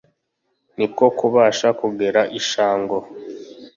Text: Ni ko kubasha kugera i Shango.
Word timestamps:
Ni 0.77 0.87
ko 0.95 1.05
kubasha 1.17 1.67
kugera 1.79 2.21
i 2.39 2.41
Shango. 2.49 2.99